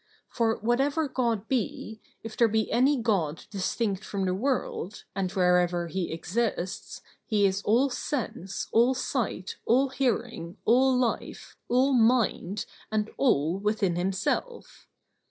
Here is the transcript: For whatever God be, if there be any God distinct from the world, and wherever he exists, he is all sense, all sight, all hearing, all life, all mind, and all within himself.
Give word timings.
For 0.29 0.57
whatever 0.57 1.07
God 1.07 1.47
be, 1.47 2.01
if 2.23 2.35
there 2.35 2.47
be 2.47 2.71
any 2.71 2.99
God 2.99 3.45
distinct 3.51 4.03
from 4.03 4.25
the 4.25 4.33
world, 4.33 5.03
and 5.15 5.31
wherever 5.31 5.85
he 5.89 6.11
exists, 6.11 7.01
he 7.27 7.45
is 7.45 7.61
all 7.61 7.91
sense, 7.91 8.67
all 8.71 8.95
sight, 8.95 9.57
all 9.63 9.89
hearing, 9.89 10.57
all 10.65 10.97
life, 10.97 11.55
all 11.69 11.93
mind, 11.93 12.65
and 12.91 13.11
all 13.17 13.59
within 13.59 13.95
himself. 13.95 14.87